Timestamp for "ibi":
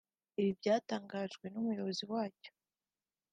0.39-0.51